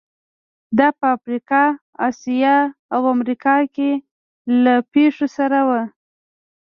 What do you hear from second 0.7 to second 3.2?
دا په افریقا، اسیا او